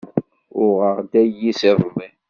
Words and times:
Uɣeɣ-d 0.63 1.13
ayis 1.21 1.61
iḍelli. 1.69 2.09